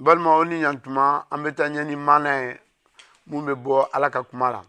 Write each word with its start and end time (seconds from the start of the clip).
balima 0.00 0.36
o 0.36 0.44
ni 0.44 0.60
ɲantuma 0.62 1.04
an 1.32 1.40
bɛ 1.44 1.50
taa 1.56 1.68
ɲɛ 1.74 1.82
ni 1.88 1.96
mana 1.96 2.30
ye 2.42 2.60
mun 3.26 3.44
bɛ 3.46 3.52
bɔ 3.64 3.74
ala 3.94 4.10
ka 4.10 4.22
kuma 4.22 4.50
la 4.50 4.62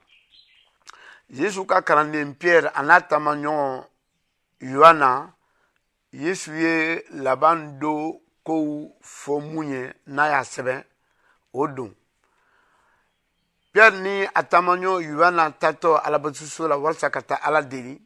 yesu 1.30 1.66
ka 1.68 1.82
kalanden 1.88 2.30
piyɛri 2.40 2.70
a 2.74 2.82
n'a 2.84 3.00
taamaɲɔgɔn 3.10 3.84
yohana 4.62 5.32
yesu 6.12 6.54
ye 6.56 7.04
laban 7.12 7.78
do 7.80 8.20
kow 8.44 8.92
fɔ 9.04 9.40
mun 9.40 9.70
ye 9.70 9.94
n'a 10.08 10.30
y'a 10.30 10.42
sɛbɛn 10.44 10.84
o 11.54 11.68
don 11.68 11.94
piyɛri 13.72 14.00
ni 14.02 14.24
a 14.34 14.44
taamaɲɔgɔn 14.44 15.04
yohana 15.12 15.52
tatɔ 15.52 16.02
alabatoso 16.04 16.68
la 16.68 16.76
walasa 16.76 17.12
ka 17.12 17.22
taa 17.22 17.40
ala 17.46 17.62
deli 17.62 18.02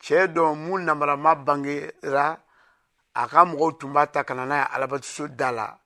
cɛɛ 0.00 0.28
dɔ 0.32 0.54
mun 0.54 0.84
namarama 0.86 1.34
bangera 1.34 2.38
a 3.16 3.26
ka 3.28 3.44
mɔgɔw 3.44 3.78
tun 3.80 3.92
b'a 3.92 4.06
ta 4.06 4.22
ka 4.22 4.34
na 4.34 4.46
n'a 4.46 4.56
ye 4.58 4.66
alabatoso 4.76 5.26
da 5.26 5.50
la 5.50 5.76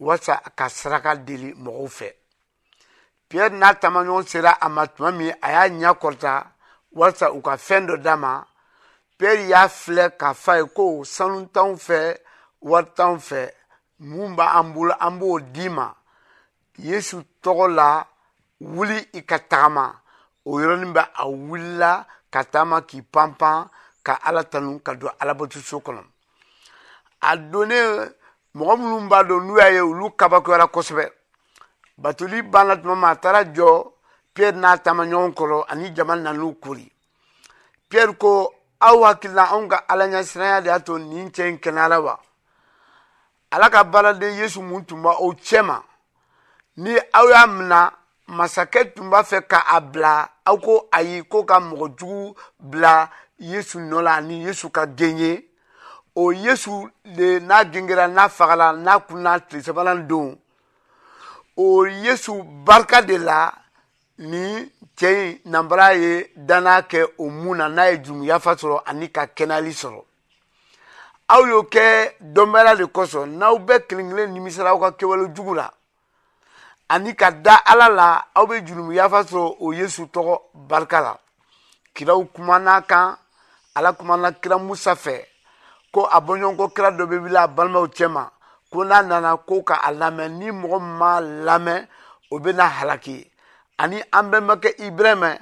walasa 0.00 0.40
ka 0.56 0.66
saraka 0.72 1.14
deli 1.24 1.48
mɔgɔw 1.62 1.88
fɛ 1.98 2.08
piyɛri 3.28 3.56
n'a 3.58 3.70
tamaɲɔgɔn 3.80 4.26
sera 4.30 4.50
a 4.64 4.68
ma 4.68 4.84
tuma 4.94 5.10
min 5.18 5.34
a 5.40 5.48
y'a 5.52 5.64
ɲɛ 5.70 5.90
kɔrɔta 6.02 6.32
walasa 6.96 7.28
u 7.32 7.40
ka 7.42 7.54
fɛn 7.56 7.82
dɔ 7.88 7.96
d'a 8.04 8.16
ma 8.16 8.44
piyɛri 9.18 9.46
y'a 9.52 9.68
filɛ 9.68 10.06
k'a 10.18 10.34
fa 10.34 10.54
ye 10.56 10.64
ko 10.76 11.04
sanu 11.04 11.46
t'anw 11.52 11.76
fɛ 11.86 12.18
wari 12.60 12.86
t'anw 12.96 13.18
fɛ 13.28 13.52
mun 13.98 14.34
b'an 14.36 14.72
bolo 14.72 14.94
an 14.98 15.18
b'o 15.20 15.40
d'i 15.52 15.68
ma 15.68 15.92
yesu 16.78 17.20
tɔgɔ 17.42 17.74
la 17.74 18.06
wuli 18.60 19.08
i 19.14 19.20
ka 19.24 19.38
tagama 19.38 19.98
o 20.44 20.52
yɔrɔnin 20.60 20.92
bɛ 20.94 21.10
a 21.14 21.26
wulila 21.28 22.06
ka 22.30 22.42
taama 22.44 22.80
k'i 22.88 23.02
panpan 23.02 23.68
ka 24.02 24.18
ala 24.24 24.44
tanu 24.44 24.80
ka 24.80 24.94
don 24.94 25.10
alabato 25.20 25.60
so 25.62 25.78
kɔnɔ 25.80 26.04
a 27.20 27.36
donnen 27.36 28.14
mɔgɔ 28.56 28.74
minnu 28.78 29.08
b'a 29.10 29.18
dɔn 29.28 29.42
n'u 29.46 29.54
y'a 29.60 29.70
ye 29.74 29.80
olu 29.90 30.06
kabakoyara 30.18 30.66
kosɛbɛ 30.74 31.04
batoli 32.02 32.38
banna 32.42 32.74
tuma 32.80 32.94
min 32.94 33.08
a 33.10 33.16
taara 33.20 33.40
jɔ 33.56 33.68
piyɛri 34.34 34.58
n'a 34.62 34.76
taamaɲɔgɔn 34.84 35.34
kɔrɔ 35.36 35.64
ani 35.70 35.90
jama 35.96 36.14
nan'u 36.16 36.54
kori 36.62 36.90
piyɛri 37.88 38.14
ko 38.18 38.32
aw 38.80 38.98
hakilila 39.04 39.44
anw 39.54 39.68
ka 39.68 39.76
ala 39.88 40.04
ɲɛsiranya 40.06 40.62
de 40.62 40.68
y'a 40.70 40.80
to 40.80 40.98
nin 40.98 41.30
cɛ 41.30 41.48
in 41.48 41.58
kɛnɛyara 41.58 42.00
wa 42.02 42.18
ala 43.52 43.70
ka 43.70 43.84
baaraden 43.84 44.34
yesu 44.38 44.62
mun 44.62 44.84
tun 44.84 45.00
b'a 45.02 45.16
o 45.20 45.32
cɛ 45.32 45.62
ma 45.64 45.82
ni 46.76 46.98
aw 47.14 47.24
y'a 47.28 47.46
mina 47.46 47.92
masakɛ 48.28 48.94
tun 48.94 49.10
b'a 49.10 49.22
fɛ 49.22 49.46
ka 49.46 49.62
a 49.70 49.80
bila 49.80 50.28
aw 50.46 50.56
ko 50.58 50.88
ayi 50.92 51.22
ko 51.28 51.44
ka 51.44 51.60
mɔgɔ 51.60 51.96
jugu 51.98 52.34
bila 52.58 53.08
yesu 53.38 53.78
nɔ 53.78 54.02
la 54.02 54.14
ani 54.16 54.42
yesu 54.44 54.70
ka 54.72 54.86
den 54.86 55.18
ye 55.18 55.44
o 56.22 56.32
yesu 56.32 56.70
de 57.04 57.38
n'a 57.40 57.64
gengera 57.72 58.06
n'a 58.06 58.28
fagala 58.28 58.72
n'a 58.74 59.00
kun 59.00 59.22
n'a 59.24 59.40
tile 59.40 59.62
sabanan 59.62 60.06
don 60.06 60.36
o 61.56 61.86
yesu 61.86 62.32
barika 62.44 63.00
de 63.02 63.16
la 63.16 63.50
nin 64.18 64.68
cɛ 64.98 65.10
in 65.10 65.36
nanbara 65.52 65.94
ye 65.94 66.30
danna 66.36 66.82
kɛ 66.82 67.00
o 67.16 67.30
mun 67.30 67.56
na 67.58 67.68
n'a 67.70 67.86
ye 67.92 67.98
jurumuyafa 68.04 68.52
sɔrɔ 68.60 68.82
ani 68.90 69.08
ka 69.10 69.22
kɛnɛyali 69.36 69.72
sɔrɔ 69.72 70.02
aw 71.28 71.46
y'o 71.46 71.62
kɛ 71.62 72.14
dɔnbaliya 72.20 72.76
de 72.76 72.84
kosɔn 72.84 73.28
n'aw 73.38 73.56
bɛɛ 73.58 73.86
kelen 73.88 74.10
kelen 74.10 74.32
nimisara 74.34 74.70
aw 74.74 74.78
ka 74.80 74.90
kɛwale 74.92 75.32
jugu 75.34 75.54
la 75.54 75.70
ani 76.90 77.14
ka 77.16 77.30
da 77.30 77.62
ala 77.64 77.88
la 77.88 78.24
aw 78.34 78.46
bɛ 78.46 78.66
jurumuyafa 78.66 79.22
sɔrɔ 79.24 79.56
o 79.60 79.72
yesu 79.72 80.04
tɔgɔ 80.12 80.38
barika 80.54 81.00
la 81.00 81.16
kiraw 81.94 82.22
kumana 82.34 82.82
kan 82.86 83.16
ala 83.74 83.94
kumana 83.94 84.32
kira 84.32 84.58
musa 84.58 84.94
fɛ 84.94 85.24
ko 85.94 86.00
a 86.06 86.18
bɔɲɔgɔnko 86.26 86.64
kira 86.74 86.90
dɔ 86.96 87.04
bɛ 87.10 87.16
wuli 87.22 87.36
a 87.42 87.46
balimaw 87.54 87.86
cɛma 87.96 88.22
ko 88.72 88.78
n'a 88.88 88.98
nana 89.08 89.36
ko 89.48 89.54
k'a 89.68 89.90
lamɛn 90.00 90.32
ni 90.38 90.46
mɔgɔ 90.60 90.76
min 90.84 90.96
m'a 90.98 91.12
lamɛn 91.46 91.88
o 92.30 92.36
bɛ 92.38 92.54
na 92.56 92.64
halaki 92.78 93.16
ani 93.78 94.02
an 94.12 94.30
bɛnbakɛ 94.30 94.70
ibrahima 94.86 95.34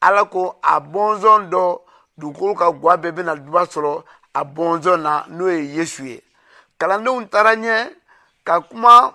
ala 0.00 0.24
ko 0.26 0.56
a 0.62 0.80
bɔnzɔn 0.80 1.48
dɔ 1.50 1.80
dugukolo 2.18 2.54
ka 2.58 2.72
ga 2.72 2.96
bɛɛ 2.96 3.12
bɛna 3.16 3.36
duba 3.44 3.62
sɔrɔ 3.66 4.02
a 4.34 4.44
bɔnzɔn 4.44 5.00
na 5.02 5.22
n'o 5.28 5.48
ye 5.50 5.60
yesu 5.76 6.04
ye 6.06 6.22
kalandenw 6.78 7.28
taara 7.30 7.54
ɲɛ 7.54 7.94
ka 8.44 8.60
kuma 8.60 9.14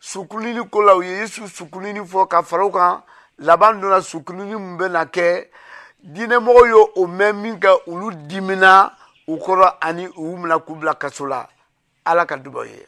sukulili 0.00 0.62
ko 0.70 0.80
la 0.82 0.94
u 0.96 1.02
ye 1.02 1.20
yesu 1.22 1.48
sukulili 1.48 2.00
fɔ 2.06 2.28
ka 2.28 2.42
fara 2.42 2.66
u 2.66 2.70
kan 2.70 3.02
laban 3.38 3.80
donna 3.80 4.00
sukulili 4.00 4.54
min 4.54 4.78
bɛna 4.78 5.06
kɛ 5.10 5.48
diinɛmɔgɔw 6.04 6.66
ye 6.66 6.86
o 7.02 7.06
mɛn 7.06 7.32
min 7.42 7.58
kɛ 7.58 7.74
olu 7.88 8.10
dimina 8.28 8.94
u 9.32 9.34
kɔrɔ 9.44 9.66
ani 9.88 10.04
u 10.22 10.24
mina 10.40 10.56
k'u 10.64 10.74
bila 10.80 10.94
kaso 11.02 11.24
la 11.32 11.40
ala 12.10 12.22
ka 12.28 12.36
dubaw 12.44 12.64
ye 12.72 12.78